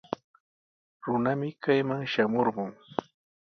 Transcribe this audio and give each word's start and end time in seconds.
Runami 1.05 1.49
kayman 1.63 2.01
shamurqun. 2.11 2.71